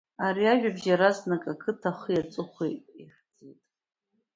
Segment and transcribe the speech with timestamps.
[0.25, 3.59] Ари ажәабжь иаразнак ақыҭа ахи аҵыхәеи иахьӡеит.